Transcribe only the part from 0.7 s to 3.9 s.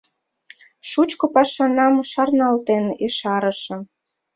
Шучко пашанам шарналтен, ешарышым: